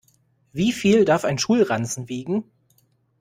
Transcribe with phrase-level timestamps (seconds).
[0.51, 2.45] Wie viel darf ein Schulranzen wiegen?